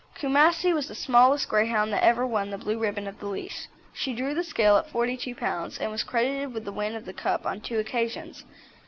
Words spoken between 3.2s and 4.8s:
leash; she drew the scale